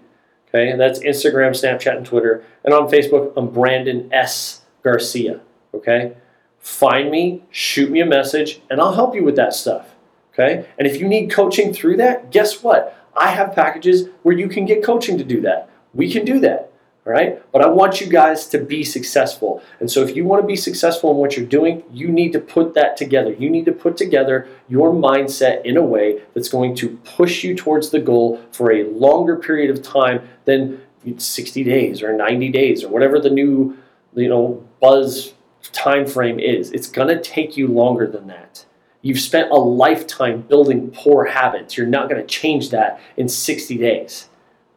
Okay, 0.48 0.70
and 0.70 0.80
that's 0.80 1.00
Instagram, 1.00 1.50
Snapchat, 1.50 1.96
and 1.96 2.06
Twitter. 2.06 2.44
And 2.64 2.72
on 2.72 2.88
Facebook, 2.88 3.32
I'm 3.36 3.50
Brandon 3.50 4.08
S. 4.12 4.62
Garcia. 4.82 5.40
Okay, 5.74 6.16
find 6.60 7.10
me, 7.10 7.42
shoot 7.50 7.90
me 7.90 8.00
a 8.00 8.06
message, 8.06 8.60
and 8.70 8.80
I'll 8.80 8.94
help 8.94 9.14
you 9.14 9.24
with 9.24 9.36
that 9.36 9.54
stuff. 9.54 9.94
Okay, 10.32 10.66
and 10.78 10.86
if 10.86 11.00
you 11.00 11.08
need 11.08 11.30
coaching 11.30 11.72
through 11.72 11.96
that, 11.96 12.30
guess 12.30 12.62
what? 12.62 12.92
I 13.16 13.30
have 13.30 13.54
packages 13.54 14.08
where 14.22 14.36
you 14.36 14.48
can 14.48 14.66
get 14.66 14.84
coaching 14.84 15.16
to 15.18 15.24
do 15.24 15.40
that. 15.40 15.70
We 15.96 16.12
can 16.12 16.24
do 16.24 16.38
that. 16.40 16.72
All 17.06 17.12
right. 17.12 17.40
But 17.52 17.62
I 17.62 17.68
want 17.68 18.00
you 18.00 18.08
guys 18.08 18.46
to 18.48 18.58
be 18.58 18.82
successful. 18.82 19.62
And 19.78 19.88
so 19.88 20.02
if 20.02 20.16
you 20.16 20.24
want 20.24 20.42
to 20.42 20.46
be 20.46 20.56
successful 20.56 21.12
in 21.12 21.18
what 21.18 21.36
you're 21.36 21.46
doing, 21.46 21.84
you 21.92 22.08
need 22.08 22.32
to 22.32 22.40
put 22.40 22.74
that 22.74 22.96
together. 22.96 23.32
You 23.32 23.48
need 23.48 23.64
to 23.66 23.72
put 23.72 23.96
together 23.96 24.48
your 24.68 24.92
mindset 24.92 25.64
in 25.64 25.76
a 25.76 25.82
way 25.82 26.20
that's 26.34 26.48
going 26.48 26.74
to 26.76 26.96
push 27.04 27.44
you 27.44 27.54
towards 27.54 27.90
the 27.90 28.00
goal 28.00 28.42
for 28.50 28.72
a 28.72 28.82
longer 28.84 29.36
period 29.36 29.70
of 29.70 29.82
time 29.82 30.28
than 30.46 30.80
60 31.16 31.62
days 31.62 32.02
or 32.02 32.12
90 32.12 32.48
days 32.48 32.82
or 32.82 32.88
whatever 32.88 33.20
the 33.20 33.30
new 33.30 33.78
you 34.16 34.28
know 34.28 34.66
buzz 34.80 35.34
time 35.72 36.06
frame 36.06 36.40
is. 36.40 36.72
It's 36.72 36.88
going 36.88 37.08
to 37.08 37.20
take 37.20 37.56
you 37.56 37.68
longer 37.68 38.06
than 38.08 38.26
that. 38.26 38.64
You've 39.02 39.20
spent 39.20 39.52
a 39.52 39.56
lifetime 39.56 40.42
building 40.42 40.90
poor 40.90 41.26
habits. 41.26 41.76
You're 41.76 41.86
not 41.86 42.08
going 42.08 42.20
to 42.20 42.26
change 42.26 42.70
that 42.70 43.00
in 43.16 43.28
60 43.28 43.78
days. 43.78 44.28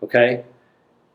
Okay? 0.03 0.43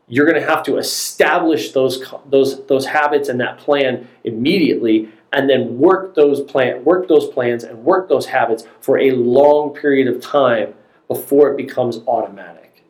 You're 0.07 0.25
going 0.25 0.39
to 0.39 0.47
have 0.47 0.63
to 0.63 0.77
establish 0.77 1.71
those 1.71 2.03
those 2.29 2.65
those 2.67 2.85
habits 2.85 3.29
and 3.29 3.39
that 3.39 3.57
plan 3.57 4.07
immediately 4.23 5.09
and 5.33 5.49
then 5.49 5.79
work 5.79 6.15
those 6.15 6.41
plan 6.41 6.83
work 6.83 7.07
those 7.07 7.27
plans 7.27 7.63
and 7.63 7.83
work 7.83 8.07
those 8.07 8.27
habits 8.27 8.65
for 8.79 8.99
a 8.99 9.11
long 9.11 9.73
period 9.73 10.07
of 10.07 10.21
time 10.21 10.73
before 11.07 11.51
it 11.51 11.57
becomes 11.57 11.97
automatic. 12.07 12.83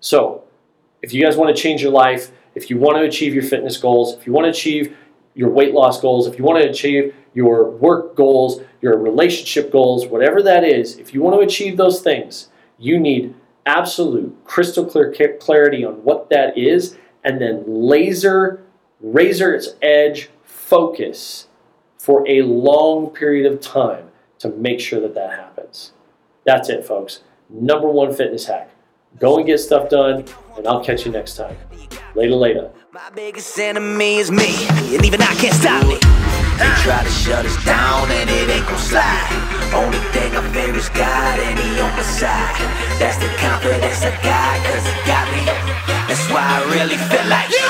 So, 0.00 0.44
if 1.02 1.12
you 1.12 1.22
guys 1.22 1.36
want 1.36 1.54
to 1.54 1.60
change 1.60 1.82
your 1.82 1.92
life, 1.92 2.30
if 2.54 2.70
you 2.70 2.78
want 2.78 2.96
to 2.96 3.02
achieve 3.02 3.34
your 3.34 3.42
fitness 3.42 3.76
goals, 3.76 4.14
if 4.14 4.26
you 4.26 4.32
want 4.32 4.44
to 4.44 4.50
achieve 4.50 4.96
your 5.34 5.50
weight 5.50 5.74
loss 5.74 6.00
goals, 6.00 6.26
if 6.26 6.38
you 6.38 6.44
want 6.44 6.62
to 6.62 6.68
achieve 6.68 7.14
your 7.34 7.70
work 7.70 8.16
goals, 8.16 8.60
your 8.80 8.98
relationship 8.98 9.70
goals, 9.70 10.06
whatever 10.06 10.42
that 10.42 10.64
is, 10.64 10.96
if 10.96 11.12
you 11.12 11.20
want 11.20 11.38
to 11.38 11.46
achieve 11.46 11.76
those 11.76 12.00
things, 12.00 12.48
you 12.78 12.98
need 12.98 13.34
absolute 13.66 14.36
crystal 14.44 14.84
clear 14.84 15.12
clarity 15.40 15.84
on 15.84 15.94
what 16.04 16.30
that 16.30 16.56
is 16.56 16.96
and 17.24 17.40
then 17.40 17.64
laser 17.66 18.62
razor's 19.00 19.74
edge 19.82 20.30
focus 20.44 21.48
for 21.98 22.26
a 22.28 22.42
long 22.42 23.10
period 23.10 23.52
of 23.52 23.60
time 23.60 24.08
to 24.38 24.48
make 24.50 24.80
sure 24.80 25.00
that 25.00 25.14
that 25.14 25.30
happens. 25.30 25.92
That's 26.44 26.68
it, 26.68 26.84
folks. 26.84 27.20
Number 27.50 27.88
one 27.88 28.14
fitness 28.14 28.46
hack. 28.46 28.70
Go 29.18 29.38
and 29.38 29.46
get 29.46 29.58
stuff 29.58 29.88
done, 29.88 30.24
and 30.56 30.66
I'll 30.68 30.84
catch 30.84 31.06
you 31.06 31.12
next 31.12 31.36
time. 31.36 31.56
Later, 32.14 32.34
later. 32.34 32.70
My 32.92 33.10
biggest 33.10 33.58
enemy 33.58 34.16
is 34.16 34.30
me, 34.30 34.66
and 34.94 35.04
even 35.04 35.20
I 35.22 35.34
can't 35.34 35.54
stop 35.54 35.82
me. 35.86 35.94
They 36.58 36.82
try 36.82 37.02
to 37.02 37.10
shut 37.10 37.44
us 37.44 37.64
down, 37.64 38.10
and 38.10 38.30
it 38.30 38.50
ain't 38.50 38.66
gon' 38.66 38.78
slide. 38.78 39.55
Only 39.76 39.98
thing 40.14 40.34
I 40.34 40.42
fear 40.52 40.74
is 40.74 40.88
God, 40.88 41.38
and 41.38 41.58
He 41.58 41.80
on 41.80 41.92
my 41.92 42.02
side. 42.02 42.56
That's 42.98 43.18
the 43.18 43.28
confidence 43.36 44.02
I 44.02 44.12
got, 44.24 44.56
cause 44.64 44.86
He 44.88 44.96
got 45.04 45.26
me. 45.32 45.42
That's 46.08 46.24
why 46.32 46.44
I 46.56 46.58
really 46.72 46.96
feel 46.96 47.28
like. 47.28 47.65